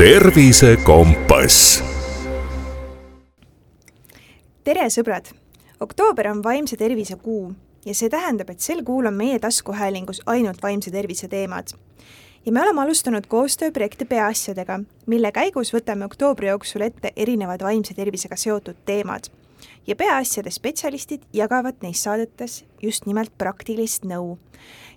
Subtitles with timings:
[0.00, 1.82] tervisekompass.
[4.64, 5.26] tere, sõbrad!
[5.84, 7.50] oktoober on vaimse tervise kuu
[7.84, 11.74] ja see tähendab, et sel kuul on meie taskuhäälingus ainult vaimse tervise teemad.
[12.46, 18.40] ja me oleme alustanud koostööprojekti Peaasjadega, mille käigus võtame oktoobri jooksul ette erinevad vaimse tervisega
[18.40, 19.28] seotud teemad.
[19.86, 24.38] ja Peaasjade spetsialistid jagavad neis saadetes just nimelt praktilist nõu.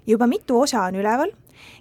[0.08, 1.36] juba mitu osa on üleval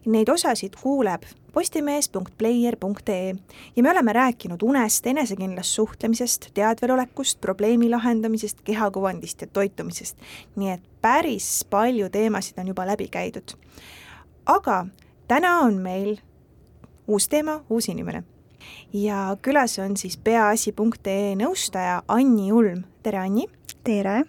[0.07, 3.35] Neid osasid kuuleb postimees.player.ee
[3.77, 10.17] ja me oleme rääkinud unest, enesekindlast suhtlemisest, teadvelolekust, probleemi lahendamisest, kehakuvandist ja toitumisest.
[10.57, 13.57] nii et päris palju teemasid on juba läbi käidud.
[14.46, 14.86] aga
[15.29, 16.17] täna on meil
[17.07, 18.25] uus teema, uus inimene.
[18.93, 23.46] ja külas on siis peaasi.ee nõustaja Anni Ulm, tere Anni!
[23.84, 24.25] tere!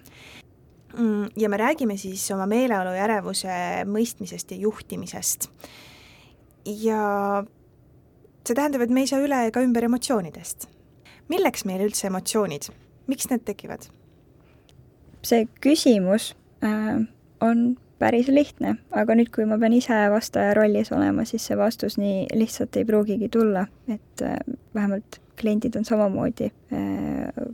[0.97, 3.53] Mm, ja me räägime siis oma meeleolu ja ärevuse
[3.89, 5.49] mõistmisest ja juhtimisest.
[6.66, 7.44] Ja
[8.44, 10.67] see tähendab, et me ei saa üle ega ümber emotsioonidest.
[11.31, 12.70] milleks meile üldse emotsioonid,
[13.08, 13.88] miks need tekivad?
[15.23, 16.33] see küsimus
[16.66, 17.00] äh,
[17.42, 21.95] on päris lihtne, aga nüüd, kui ma pean ise vastaja rollis olema, siis see vastus
[21.95, 24.36] nii lihtsalt ei pruugigi tulla, et äh,
[24.75, 27.45] vähemalt kliendid on samamoodi äh,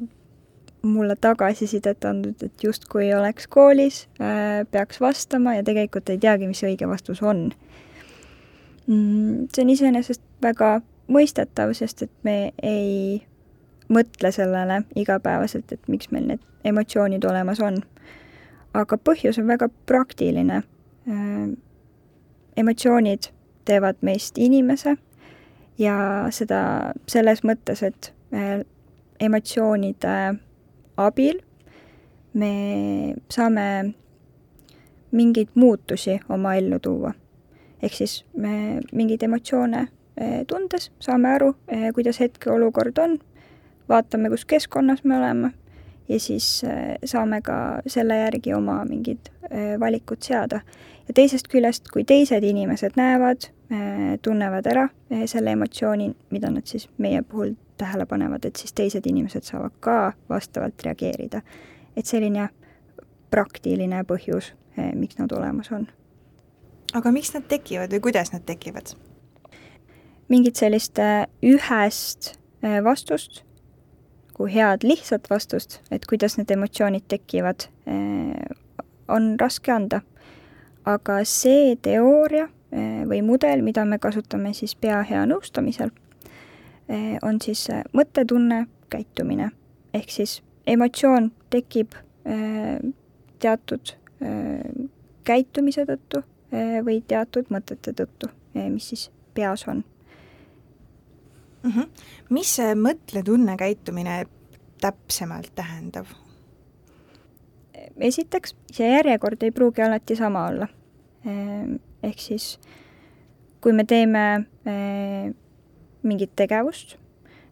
[0.81, 6.63] mulle tagasisidet andnud, et justkui oleks koolis äh,, peaks vastama ja tegelikult ei teagi, mis
[6.65, 7.69] õige vastus on mm,.
[8.89, 13.21] See on iseenesest väga mõistetav, sest et me ei
[13.89, 17.81] mõtle sellele igapäevaselt, et miks meil need emotsioonid olemas on.
[18.73, 20.61] aga põhjus on väga praktiline
[21.09, 21.49] äh,.
[22.57, 23.31] emotsioonid
[23.65, 24.95] teevad meist inimese
[25.77, 25.95] ja
[26.29, 28.61] seda selles mõttes, et äh,
[29.19, 30.15] emotsioonide
[30.97, 31.39] abil
[32.33, 33.93] me saame
[35.11, 37.13] mingeid muutusi oma ellu tuua.
[37.83, 43.17] Ehk siis me mingeid emotsioone eh, tundes saame aru, eh, kuidas hetkeolukord on,
[43.89, 45.51] vaatame, kus keskkonnas me oleme
[46.09, 47.57] ja siis eh, saame ka
[47.87, 49.31] selle järgi oma mingid
[49.79, 50.61] valikud seada.
[51.07, 53.47] ja teisest küljest, kui teised inimesed näevad,
[54.21, 54.83] tunnevad ära
[55.25, 60.13] selle emotsiooni, mida nad siis meie puhul tähele panevad, et siis teised inimesed saavad ka
[60.29, 61.41] vastavalt reageerida.
[61.97, 62.49] et selline
[63.31, 64.53] praktiline põhjus,
[64.93, 65.87] miks nad olemas on.
[66.93, 68.95] Aga miks nad tekivad või kuidas nad tekivad?
[70.29, 73.41] mingit sellist eh, ühest eh, vastust,
[74.37, 77.65] kui head lihtsat vastust, et kuidas need emotsioonid tekivad,
[79.09, 80.01] on raske anda.
[80.85, 82.47] aga see teooria
[83.09, 85.89] või mudel, mida me kasutame siis pea hea nõustamisel
[87.25, 89.51] on siis mõttetunne, käitumine.
[89.93, 91.97] ehk siis emotsioon tekib
[93.39, 93.95] teatud
[95.23, 96.23] käitumise tõttu
[96.85, 99.83] või teatud mõtete tõttu, mis siis peas on
[101.63, 101.71] mm.
[101.71, 101.89] -hmm.
[102.29, 104.25] mis see mõtletunne käitumine
[104.81, 106.05] täpsemalt tähendab?
[107.99, 110.67] esiteks, see järjekord ei pruugi alati sama olla.
[112.03, 112.59] ehk siis
[113.61, 114.45] kui me teeme
[116.03, 116.95] mingit tegevust,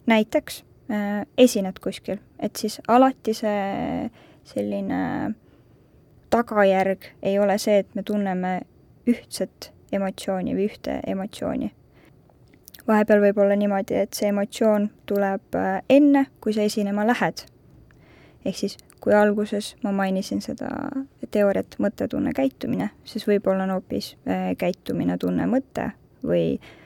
[0.06, 4.10] näiteks äh, esined kuskil, et siis alati see
[4.48, 5.34] selline
[6.30, 8.62] tagajärg ei ole see, et me tunneme
[9.08, 11.72] ühtset emotsiooni või ühte emotsiooni.
[12.88, 17.46] vahepeal võib olla niimoodi, et see emotsioon tuleb äh, enne, kui sa esinema lähed.
[18.46, 20.70] ehk siis, kui alguses ma mainisin seda
[21.32, 25.92] teooriat mõttetunne, käitumine, siis võib-olla on hoopis äh, käitumine, tunne, mõte
[26.24, 26.78] või äh,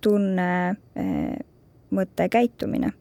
[0.00, 1.38] tunne, eh,
[1.90, 2.92] mõte, käitumine.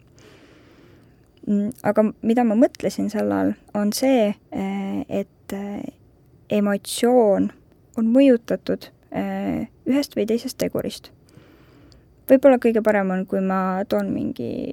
[1.47, 5.53] Mm, aga mida ma mõtlesin sel all, on see, eh, et
[6.49, 7.51] emotsioon
[7.97, 8.89] on mõjutatud
[9.87, 11.11] ühest või teisest tegurist.
[12.29, 14.71] võib-olla kõige parem on, kui ma toon mingi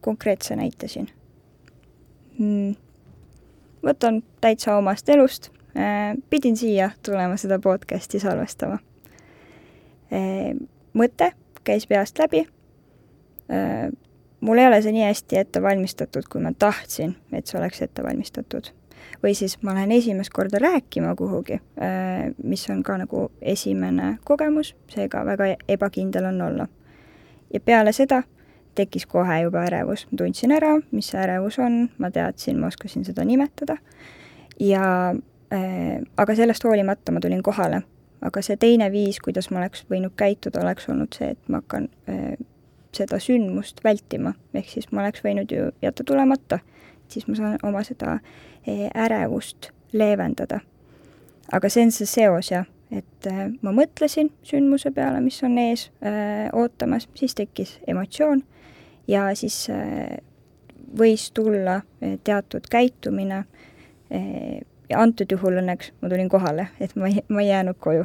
[0.00, 1.10] konkreetse näite siin.
[2.38, 2.72] Mm,
[3.84, 5.50] võtan täitsa omast elust,
[6.30, 8.78] pidin siia tulema seda podcast'i salvestama
[10.12, 11.32] Ehm, mõte
[11.64, 12.44] käis peast läbi.
[14.42, 18.02] Mul ei ole see nii hästi ette valmistatud, kui ma tahtsin, et see oleks ette
[18.04, 18.72] valmistatud.
[19.22, 24.74] Või siis ma lähen esimest korda rääkima kuhugi, ehm, mis on ka nagu esimene kogemus,
[24.88, 26.68] seega väga ebakindel on olla.
[27.52, 28.22] ja peale seda
[28.74, 33.04] tekkis kohe juba ärevus, ma tundsin ära, mis see ärevus on, ma teadsin, ma oskasin
[33.04, 33.76] seda nimetada.
[34.60, 34.84] Ja
[35.52, 37.82] äh, aga sellest hoolimata ma tulin kohale.
[38.22, 41.88] Aga see teine viis, kuidas ma oleks võinud käituda, oleks olnud see, et ma hakkan
[42.08, 42.36] äh,
[42.94, 46.60] seda sündmust vältima, ehk siis ma oleks võinud ju jätta tulemata,
[47.12, 50.60] siis ma saan oma seda äh, ärevust leevendada.
[51.52, 55.90] aga see on see seos jah, et äh, ma mõtlesin sündmuse peale, mis on ees
[56.00, 58.42] äh, ootamas, siis tekkis emotsioon
[59.08, 59.66] ja siis
[60.98, 61.80] võis tulla
[62.24, 63.44] teatud käitumine
[64.88, 68.04] ja antud juhul õnneks ma tulin kohale, et ma ei, ma ei jäänud koju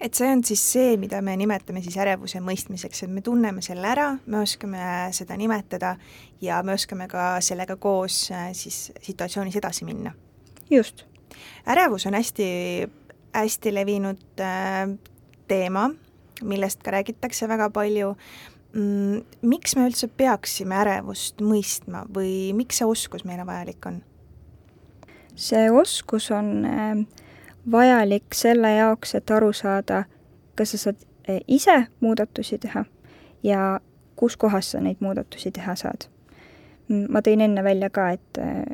[0.00, 3.86] et see on siis see, mida me nimetame siis ärevuse mõistmiseks, et me tunneme selle
[3.90, 4.80] ära, me oskame
[5.16, 5.96] seda nimetada
[6.44, 10.14] ja me oskame ka sellega koos äh, siis situatsioonis edasi minna.
[10.70, 11.04] just.
[11.66, 12.48] ärevus on hästi,
[13.34, 14.94] hästi levinud äh,
[15.48, 15.90] teema,
[16.42, 18.14] millest ka räägitakse väga palju
[18.72, 19.24] mm,.
[19.42, 24.02] miks me üldse peaksime ärevust mõistma või miks see oskus meile vajalik on?
[25.38, 27.24] see oskus on äh,
[27.70, 30.04] vajalik selle jaoks, et aru saada,
[30.56, 32.84] kas sa saad eh, ise muudatusi teha
[33.42, 33.80] ja
[34.16, 36.08] kus kohas sa neid muudatusi teha saad.
[36.88, 38.64] ma tõin enne välja ka, et eh,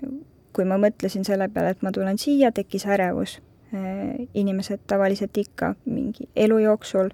[0.53, 3.41] kui ma mõtlesin selle peale, et ma tulen siia, tekkis ärevus.
[3.75, 7.09] Eh, inimesed tavaliselt ikka mingi elu jooksul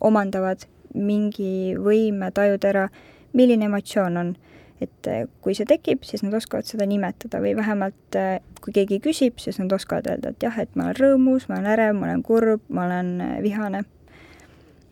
[0.00, 0.62] omandavad
[0.94, 2.84] mingi võime tajuda ära,
[3.32, 4.34] milline emotsioon on
[4.82, 9.00] et äh, kui see tekib, siis nad oskavad seda nimetada või vähemalt äh, kui keegi
[9.04, 12.08] küsib, siis nad oskavad öelda, et jah, et ma olen rõõmus, ma olen ärev, ma
[12.08, 13.82] olen kurb, ma olen äh, vihane.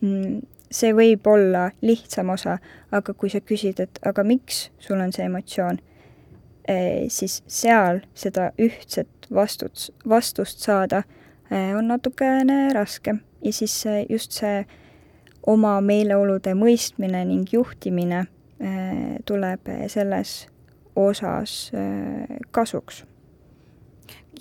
[0.01, 0.41] Mm,
[0.71, 2.57] see võib olla lihtsam osa,
[2.95, 5.81] aga kui sa küsid, et aga miks sul on see emotsioon,
[7.11, 11.01] siis seal seda ühtset vastut-, vastust saada
[11.51, 13.73] on natukene raskem ja siis
[14.07, 14.61] just see
[15.43, 18.27] oma meeleolude mõistmine ning juhtimine
[19.25, 20.35] tuleb selles
[20.95, 23.05] osas äh, kasuks.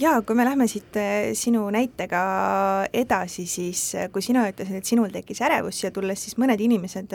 [0.01, 2.21] jaa, kui me lähme siit äh, sinu näitega
[2.93, 3.83] edasi, siis
[4.13, 7.13] kui sina ütlesid, et sinul tekkis ärevus siia tulles, siis mõned inimesed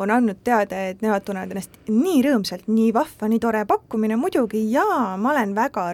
[0.00, 4.62] on andnud teada, et nemad tunnevad ennast nii rõõmsalt, nii vahva, nii tore pakkumine, muidugi
[4.72, 5.88] jaa, ma olen väga,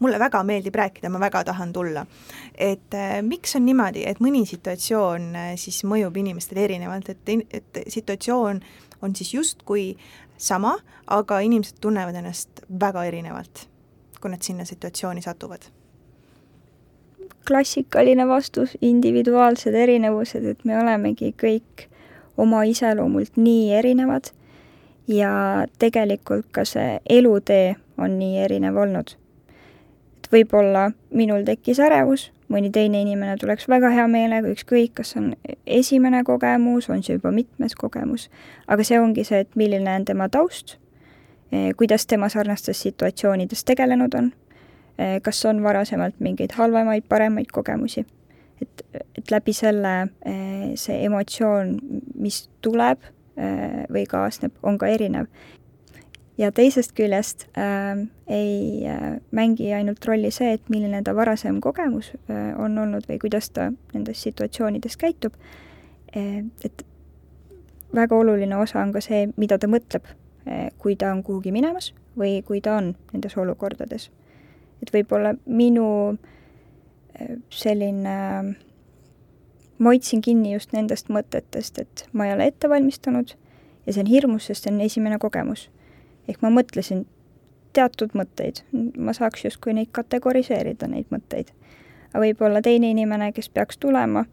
[0.00, 2.06] mulle väga meeldib rääkida, ma väga tahan tulla.
[2.56, 8.62] et miks on niimoodi, et mõni situatsioon siis mõjub inimestele erinevalt, et, et situatsioon
[9.02, 9.96] on siis justkui
[10.38, 10.76] sama,
[11.06, 13.68] aga inimesed tunnevad ennast väga erinevalt,
[14.20, 15.70] kui nad sinna situatsiooni satuvad
[17.48, 21.86] klassikaline vastus, individuaalsed erinevused, et me olemegi kõik
[22.40, 24.30] oma iseloomult nii erinevad
[25.10, 25.32] ja
[25.78, 29.16] tegelikult ka see elutee on nii erinev olnud.
[30.18, 35.32] et võib-olla minul tekkis ärevus, mõni teine inimene tuleks väga hea meelega, ükskõik, kas on
[35.66, 38.28] esimene kogemus, on see juba mitmes kogemus,
[38.70, 40.76] aga see ongi see, et milline on tema taust,
[41.52, 44.32] eh, kuidas tema sarnastes situatsioonides tegelenud on,
[44.98, 48.06] eh, kas on varasemalt mingeid halvemaid, paremaid kogemusi.
[48.62, 48.82] et,
[49.18, 51.78] et läbi selle eh, see emotsioon,
[52.14, 53.00] mis tuleb
[53.90, 55.24] või kaasneb, on ka erinev
[56.38, 62.12] ja teisest küljest äh, ei äh, mängi ainult rolli see, et milline ta varasem kogemus
[62.30, 65.36] äh, on olnud või kuidas ta nendes situatsioonides käitub
[66.16, 66.84] äh,, et
[67.94, 70.08] väga oluline osa on ka see, mida ta mõtleb
[70.48, 74.10] äh,, kui ta on kuhugi minemas või kui ta on nendes olukordades.
[74.82, 75.86] et võib-olla minu
[76.16, 78.54] äh, selline äh,
[79.78, 83.34] ma hoidsin kinni just nendest mõtetest, et ma ei ole ette valmistanud
[83.86, 85.68] ja see on hirmus, sest see on esimene kogemus
[86.28, 87.06] ehk ma mõtlesin
[87.72, 88.62] teatud mõtteid,
[88.98, 91.52] ma saaks justkui neid kategoriseerida, neid mõtteid.
[92.12, 94.26] aga võib-olla teine inimene, kes peaks tulema,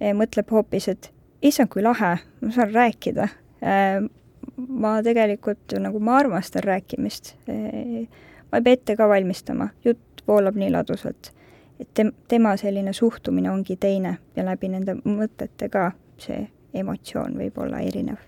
[0.00, 3.28] eh, mõtleb hoopis, et issand, kui lahe, ma saan rääkida.
[3.62, 4.00] Eh,
[4.68, 7.34] ma tegelikult nagu, ma armastan rääkimist.
[7.48, 8.08] Eh,
[8.52, 11.32] ma ei pea ette ka valmistama, jutt voolab nii ladusalt.
[11.80, 16.42] et tem-, tema selline suhtumine ongi teine ja läbi nende mõtete ka see
[16.74, 18.18] emotsioon võib olla erinev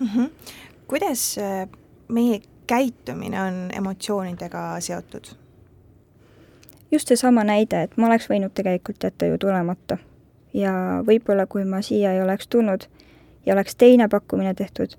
[0.00, 0.06] mm.
[0.06, 0.30] -hmm.
[0.90, 1.38] kuidas
[2.10, 5.32] meie käitumine on emotsioonidega seotud?
[6.92, 9.98] just seesama näide, et ma oleks võinud tegelikult jätta ju tulemata.
[10.54, 10.72] ja
[11.06, 12.86] võib-olla, kui ma siia ei oleks tulnud
[13.46, 14.96] ja oleks teine pakkumine tehtud,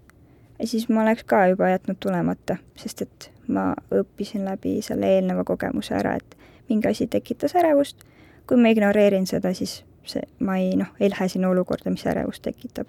[0.63, 5.95] siis ma oleks ka juba jätnud tulemata, sest et ma õppisin läbi selle eelneva kogemuse
[5.95, 6.37] ära, et
[6.69, 8.05] mingi asi tekitas ärevust,
[8.47, 12.43] kui ma ignoreerin seda, siis see, ma ei noh, ei lähe sinna olukorda, mis ärevust
[12.47, 12.87] tekitab.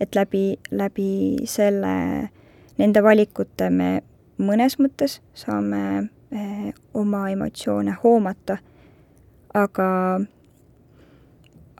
[0.00, 2.28] et läbi, läbi selle
[2.78, 3.90] nende valikute me
[4.38, 5.82] mõnes mõttes saame
[6.30, 8.58] eh, oma emotsioone hoomata,
[9.54, 9.88] aga,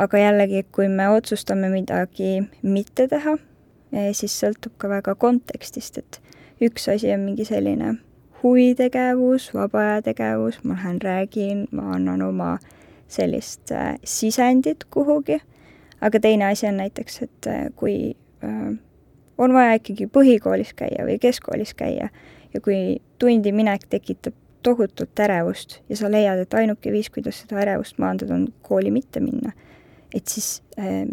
[0.00, 3.36] aga jällegi, kui me otsustame midagi mitte teha
[3.92, 6.20] eh,, siis sõltub ka väga kontekstist, et
[6.64, 7.96] üks asi on mingi selline
[8.42, 12.56] huvitegevus, vaba aja tegevus, ma lähen räägin, ma annan oma
[13.08, 15.40] sellist äh, sisendit kuhugi,
[16.00, 18.16] aga teine asi on näiteks, et kui
[19.38, 22.08] on vaja ikkagi põhikoolis käia või keskkoolis käia.
[22.54, 24.34] Ja kui tundi minek tekitab
[24.66, 29.20] tohutult ärevust ja sa leiad, et ainuke viis, kuidas seda ärevust maandada, on kooli mitte
[29.22, 29.52] minna,
[30.14, 31.04] et siis äh,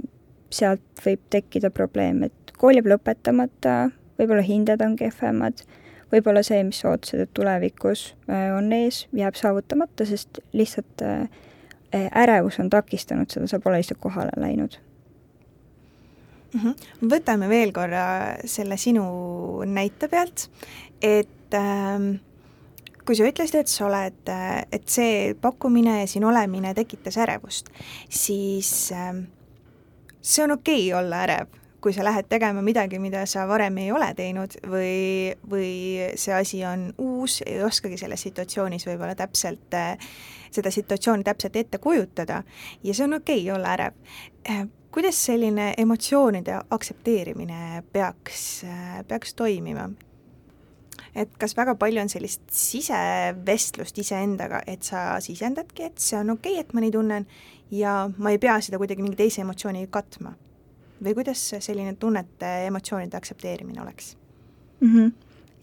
[0.53, 5.65] sealt võib tekkida probleem, et kool jääb lõpetamata, võib-olla hinded on kehvemad,
[6.13, 11.27] võib-olla see, mis sa ootasid, et tulevikus äh, on ees, jääb saavutamata, sest lihtsalt äh,
[11.94, 14.80] äh ärevus on takistanud seda, sa pole lihtsalt kohale läinud
[16.53, 16.60] mm.
[16.60, 17.10] -hmm.
[17.10, 18.05] võtame veel korra
[18.45, 19.05] selle sinu
[19.65, 20.50] näite pealt,
[21.01, 22.15] et ähm,
[23.05, 24.31] kui sa ütlesid, et sa oled,
[24.72, 27.69] et see pakkumine ja siin olemine tekitas ärevust,
[28.10, 29.25] siis ähm,
[30.22, 33.91] see on okei okay olla ärev, kui sa lähed tegema midagi, mida sa varem ei
[33.91, 35.74] ole teinud või, või
[36.15, 39.75] see asi on uus, ei oskagi selles situatsioonis võib-olla täpselt,
[40.53, 42.39] seda situatsiooni täpselt ette kujutada
[42.83, 44.00] ja see on okei okay olla ärev.
[44.93, 48.65] Kuidas selline emotsioonide aktsepteerimine peaks,
[49.07, 49.89] peaks toimima?
[51.15, 56.55] et kas väga palju on sellist sisevestlust iseendaga, et sa sisendadki, et see on okei
[56.55, 57.27] okay,, et ma nii tunnen
[57.73, 60.33] ja ma ei pea seda kuidagi mingi teise emotsiooniga katma.
[61.03, 64.15] või kuidas selline tunnete, emotsioonide aktsepteerimine oleks
[64.79, 64.93] mm?
[64.93, 65.12] -hmm.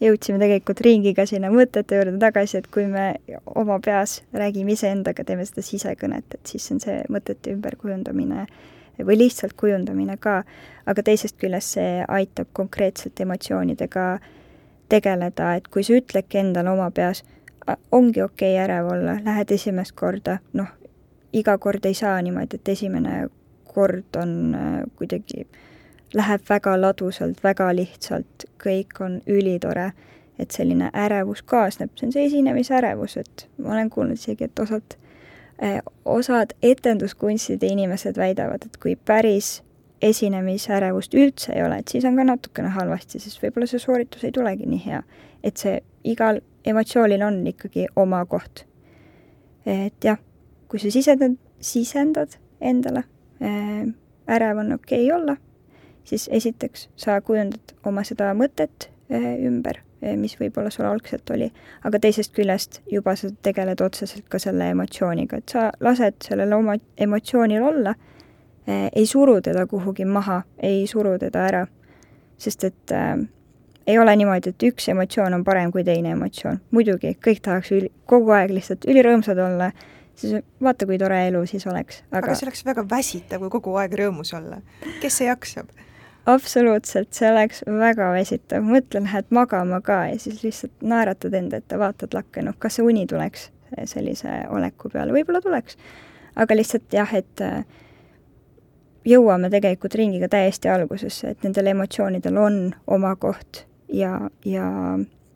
[0.07, 3.15] jõudsime tegelikult ringiga sinna mõtete juurde tagasi, et kui me
[3.55, 8.47] oma peas räägime iseendaga, teeme seda sisekõnet, et siis on see mõtete ümberkujundamine
[8.99, 10.41] või lihtsalt kujundamine ka,
[10.85, 14.05] aga teisest küljest see aitab konkreetselt emotsioonidega
[14.89, 17.23] tegeleda, et kui sa ütledki endale oma peas,
[17.91, 20.67] ongi okei okay ärev olla, lähed esimest korda, noh,
[21.33, 23.27] iga kord ei saa niimoodi, et esimene
[23.71, 25.45] kord on äh, kuidagi,
[26.13, 29.91] läheb väga ladusalt, väga lihtsalt, kõik on ülitore,
[30.39, 34.97] et selline ärevus kaasneb, see on see esinemisärevus, et ma olen kuulnud isegi, et osad,
[36.05, 39.59] osad etenduskunstide inimesed väidavad, et kui päris
[40.01, 44.33] esinemisärevust üldse ei ole, et siis on ka natukene halvasti, sest võib-olla see sooritus ei
[44.33, 45.03] tulegi nii hea.
[45.43, 48.65] et see igal emotsioonil on ikkagi oma koht.
[49.65, 50.17] et jah
[50.71, 53.03] kui sa sisendad, sisendad endale,
[53.43, 53.83] äh,
[54.27, 55.35] ärev on okei okay olla,
[56.03, 61.51] siis esiteks sa kujundad oma seda mõtet äh, ümber, mis võib-olla sul algselt oli,
[61.85, 66.77] aga teisest küljest juba sa tegeled otseselt ka selle emotsiooniga, et sa lased sellel oma
[66.97, 67.93] emotsioonil olla,
[68.67, 71.61] ei suru teda kuhugi maha, ei suru teda ära,
[72.41, 73.15] sest et äh,
[73.87, 76.59] ei ole niimoodi, et üks emotsioon on parem kui teine emotsioon.
[76.71, 79.71] muidugi, kõik tahaks üli, kogu aeg lihtsalt ülirõõmsad olla
[80.15, 83.77] siis vaata, kui tore elu siis oleks, aga aga see oleks väga väsitav, kui kogu
[83.81, 84.61] aeg rõõmus olla.
[85.01, 85.71] kes see jaksab?
[86.25, 91.79] Absoluutselt, see oleks väga väsitav, mõtle, lähed magama ka ja siis lihtsalt naeratad enda ette,
[91.79, 93.49] vaatad lakke, noh, kas see uni tuleks
[93.87, 95.77] sellise oleku peale, võib-olla tuleks.
[96.35, 97.63] aga lihtsalt jah, et äh,
[99.07, 104.67] jõuame tegelikult ringiga täiesti algusesse, et nendel emotsioonidel on oma koht ja, ja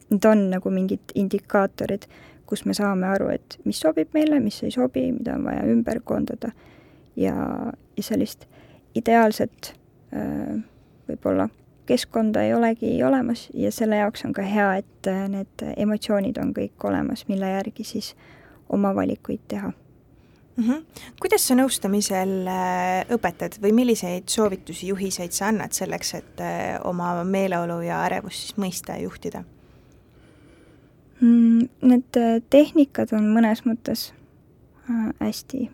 [0.09, 2.05] need on nagu mingid indikaatorid,
[2.45, 5.99] kus me saame aru, et mis sobib meile, mis ei sobi, mida on vaja ümber
[6.05, 6.51] koondada
[7.17, 7.35] ja,
[7.97, 8.45] ja sellist
[8.95, 9.73] ideaalset
[10.13, 10.61] äh,
[11.09, 11.49] võib-olla
[11.85, 16.53] keskkonda ei olegi olemas ja selle jaoks on ka hea, et äh, need emotsioonid on
[16.53, 18.13] kõik olemas, mille järgi siis
[18.69, 20.63] oma valikuid teha mm.
[20.63, 20.85] -hmm.
[21.21, 26.47] kuidas sa nõustamisel äh, õpetad või milliseid soovitusi, juhiseid sa annad selleks, et
[26.83, 29.43] oma meeleolu ja ärevust siis mõista ja juhtida?
[31.21, 34.09] Mm, need äh, tehnikad on mõnes mõttes
[34.89, 35.69] äh, hästi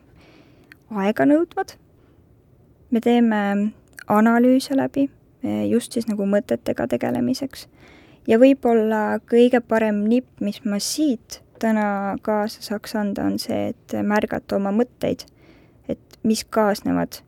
[0.94, 1.74] aeganõudvad.
[2.92, 3.40] me teeme
[4.08, 7.68] analüüse läbi äh, just siis nagu mõtetega tegelemiseks.
[8.30, 13.96] Ja võib-olla kõige parem nipp, mis ma siit täna kaasa saaks anda, on see, et
[14.06, 15.26] märgata oma mõtteid,
[15.90, 17.22] et mis kaasnevad,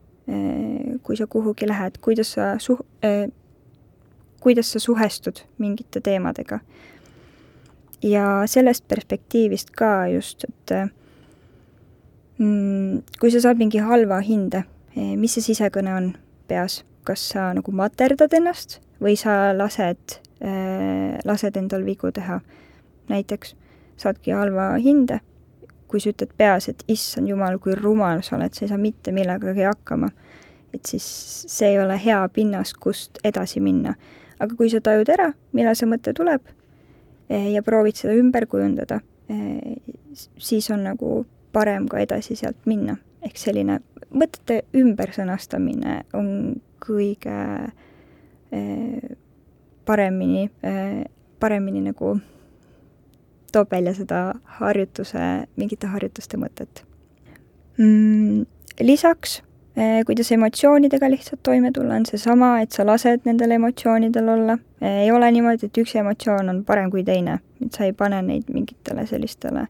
[1.04, 2.86] kui sa kuhugi lähed, kuidas sa suh-,
[4.44, 6.60] kuidas sa suhestud mingite teemadega.
[8.04, 10.74] Ja sellest perspektiivist ka just, et
[12.38, 14.66] mm, kui sa saad mingi halva hinde,
[14.98, 16.10] eh, mis see sisekõne on
[16.52, 22.40] peas, kas sa nagu materdad ennast või sa lased äh,, lased endal vigu teha.
[23.10, 23.56] näiteks
[23.98, 25.20] saadki halva hinde,
[25.88, 29.12] kui sa ütled peas, et issand jumal, kui rumal sa oled, sa ei saa mitte
[29.12, 30.10] millegagi hakkama,
[30.74, 31.06] et siis
[31.52, 33.96] see ei ole hea pinnas, kust edasi minna.
[34.40, 36.42] aga kui sa tajud ära, millal see mõte tuleb,
[37.34, 39.00] Eh, ja proovid seda ümber kujundada,
[39.32, 39.78] eh,
[40.38, 41.24] siis on nagu
[41.56, 42.98] parem ka edasi sealt minna.
[43.24, 43.78] ehk selline
[44.12, 46.26] mõtete ümbersõnastamine on
[46.84, 47.40] kõige
[48.52, 49.16] eh,
[49.86, 50.48] paremini,
[51.40, 52.18] paremini nagu
[53.54, 54.20] toob välja seda
[54.60, 56.86] harjutuse, mingite harjutuste mõtet
[57.78, 58.46] mm,.
[58.82, 59.36] Lisaks,
[60.08, 65.30] kuidas emotsioonidega lihtsalt toime tulla, on seesama, et sa lased nendel emotsioonidel olla, ei ole
[65.36, 69.68] niimoodi, et üks emotsioon on parem kui teine, et sa ei pane neid mingitele sellistele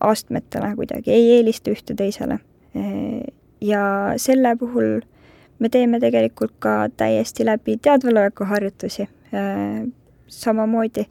[0.00, 2.38] astmetele kuidagi, ei eelista ühte teisele.
[3.60, 3.82] Ja
[4.20, 5.02] selle puhul
[5.58, 9.08] me teeme tegelikult ka täiesti läbi teadvaloleku harjutusi e,
[10.28, 11.06] samamoodi,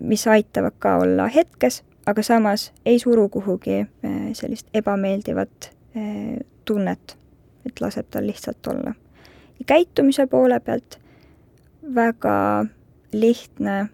[0.00, 3.86] mis aitavad ka olla hetkes, aga samas ei suru kuhugi
[4.32, 5.70] sellist ebameeldivat
[6.64, 7.16] tunnet,
[7.66, 8.94] et laseb tal lihtsalt olla.
[9.58, 10.98] ja käitumise poole pealt
[11.94, 12.66] väga
[13.12, 13.88] lihtne,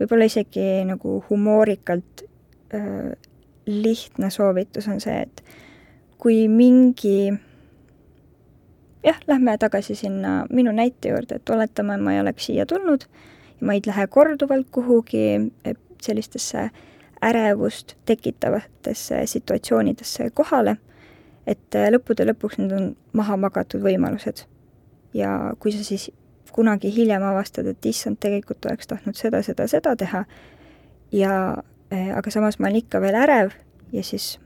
[0.00, 2.24] võib-olla isegi nagu humoorikalt
[2.74, 3.12] äh,
[3.66, 5.44] lihtne soovitus on see, et
[6.18, 7.32] kui mingi
[9.04, 13.06] jah, lähme tagasi sinna minu näite juurde, et oletame, ma ei oleks siia tulnud
[13.60, 15.52] ja ma ei lähe korduvalt kuhugi
[16.02, 16.70] sellistesse
[17.22, 20.76] ärevust tekitavatesse situatsioonidesse kohale,
[21.46, 24.46] et lõppude lõpuks need on maha magatud võimalused.
[25.14, 26.10] ja kui sa siis
[26.52, 30.24] kunagi hiljem avastad, et issand, tegelikult oleks tahtnud seda, seda, seda teha
[31.12, 31.34] ja
[31.92, 33.52] äh, aga samas ma olen ikka veel ärev
[33.92, 34.38] ja siis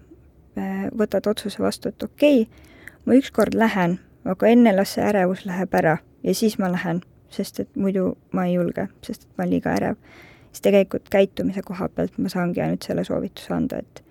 [0.59, 2.67] äh, võtad otsuse vastu, et okei okay,,
[3.07, 7.61] ma ükskord lähen, aga enne las see ärevus läheb ära ja siis ma lähen, sest
[7.61, 9.97] et muidu ma ei julge, sest et ma olen liiga ärev.
[10.51, 14.03] siis tegelikult käitumise koha pealt ma saangi ainult selle soovituse anda, et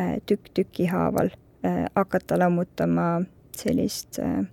[0.00, 1.30] äh, tükk tüki haaval
[1.64, 3.22] äh, hakata lammutama
[3.56, 4.44] sellist äh,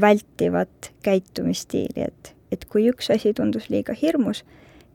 [0.00, 4.44] vältivat käitumisstiili, et, et kui üks asi tundus liiga hirmus,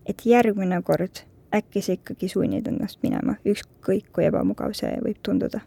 [0.06, 5.62] et järgmine kord äkki sa ikkagi sunnid ennast minema, ükskõik kui ebamugav see võib tunduda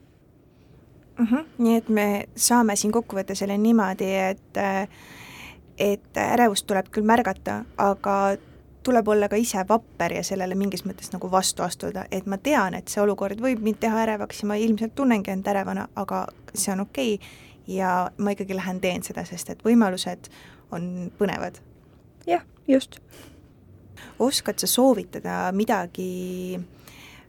[1.18, 1.26] mm.
[1.26, 1.44] -hmm.
[1.58, 4.60] nii et me saame siin kokku võtta selle niimoodi, et
[5.78, 8.36] et ärevust tuleb küll märgata, aga
[8.82, 12.74] tuleb olla ka ise vapper ja sellele mingis mõttes nagu vastu astuda, et ma tean,
[12.74, 16.72] et see olukord võib mind teha ärevaks ja ma ilmselt tunnengi end ärevana, aga see
[16.72, 17.28] on okei okay
[17.66, 20.30] ja ma ikkagi lähen teen seda, sest et võimalused
[20.74, 21.58] on põnevad.
[22.26, 23.00] jah, just.
[24.18, 26.58] oskad sa soovitada midagi,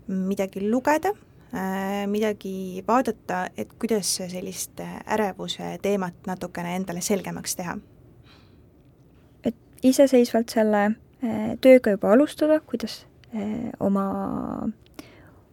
[0.08, 1.14] midagi lugeda,
[2.08, 7.78] midagi vaadata, et kuidas sellist ärevuse teemat natukene endale selgemaks teha?
[9.46, 14.08] et iseseisvalt selle äh, tööga juba alustada, kuidas äh, oma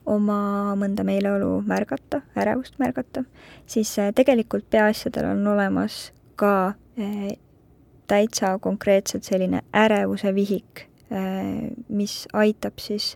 [0.07, 3.25] oma mõnda meeleolu märgata, ärevust märgata,
[3.67, 7.31] siis äh, tegelikult peaasjadel on olemas ka äh,
[8.11, 13.15] täitsa konkreetselt selline ärevuse vihik, äh, mis aitab siis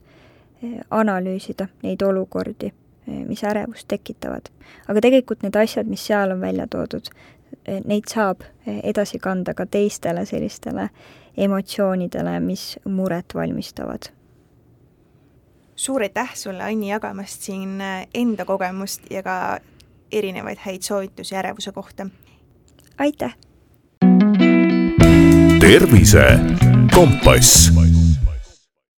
[0.90, 2.72] analüüsida neid olukordi,
[3.06, 4.50] mis ärevust tekitavad.
[4.88, 7.10] aga tegelikult need asjad, mis seal on välja toodud,
[7.84, 10.90] neid saab edasi kanda ka teistele sellistele
[11.36, 14.10] emotsioonidele, mis muret valmistavad
[15.78, 17.78] suur aitäh sulle, Anni, jagamast siin
[18.14, 19.58] enda kogemust ja ka
[20.12, 22.06] erinevaid häid soovitusi ärevuse kohta.
[22.98, 23.36] aitäh!
[25.60, 26.40] tervise
[26.94, 27.72] Kompass